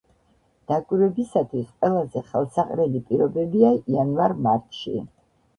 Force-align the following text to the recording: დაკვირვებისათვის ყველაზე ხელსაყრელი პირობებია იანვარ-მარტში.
დაკვირვებისათვის 0.71 1.67
ყველაზე 1.83 2.23
ხელსაყრელი 2.31 3.05
პირობებია 3.11 3.75
იანვარ-მარტში. 3.97 5.07